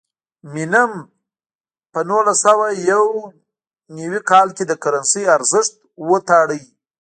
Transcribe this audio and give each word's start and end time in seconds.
مینم 0.53 0.91
په 1.91 1.99
نولس 2.09 2.37
سوه 2.45 2.67
یو 2.91 3.05
نوي 3.97 4.21
کال 4.31 4.47
کې 4.57 4.63
د 4.67 4.71
کرنسۍ 4.83 5.23
ارزښت 5.35 5.73
وتاړه. 6.09 6.59